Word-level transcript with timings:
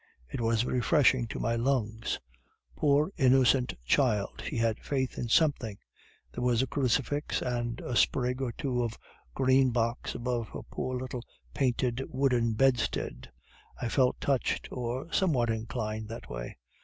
It 0.31 0.41
was 0.41 0.65
refreshing 0.65 1.27
to 1.27 1.39
my 1.39 1.55
lungs. 1.55 2.19
Poor 2.75 3.11
innocent 3.17 3.75
child, 3.85 4.41
she 4.43 4.57
had 4.57 4.79
faith 4.79 5.15
in 5.19 5.29
something; 5.29 5.77
there 6.33 6.43
was 6.43 6.63
a 6.63 6.65
crucifix 6.65 7.39
and 7.39 7.79
a 7.81 7.95
sprig 7.95 8.41
or 8.41 8.51
two 8.51 8.81
of 8.81 8.97
green 9.35 9.69
box 9.69 10.15
above 10.15 10.49
her 10.55 10.63
poor 10.63 10.99
little 10.99 11.21
painted 11.53 12.01
wooden 12.09 12.53
bedstead; 12.53 13.29
I 13.79 13.89
felt 13.89 14.19
touched, 14.19 14.67
or 14.71 15.13
somewhat 15.13 15.51
inclined 15.51 16.09
that 16.09 16.31
way. 16.31 16.57